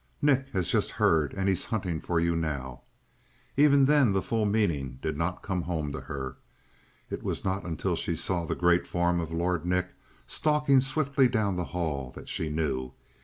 Nick 0.19 0.47
has 0.51 0.67
just 0.67 0.89
heard 0.89 1.31
and 1.35 1.47
he's 1.47 1.65
hunting 1.65 2.01
for 2.01 2.19
you 2.19 2.35
now!" 2.35 2.81
Even 3.55 3.85
then 3.85 4.13
the 4.13 4.21
full 4.23 4.45
meaning 4.47 4.97
did 4.99 5.15
not 5.15 5.43
come 5.43 5.61
home 5.61 5.91
to 5.91 6.01
her. 6.01 6.37
It 7.11 7.21
was 7.21 7.45
not 7.45 7.65
until 7.67 7.95
she 7.95 8.15
saw 8.15 8.47
the 8.47 8.55
great 8.55 8.87
form 8.87 9.19
of 9.19 9.31
Lord 9.31 9.63
Nick 9.63 9.89
stalking 10.25 10.81
swiftly 10.81 11.27
down 11.27 11.55
the 11.55 11.65
hall 11.65 12.09
that 12.15 12.29
she 12.29 12.49
knew. 12.49 12.93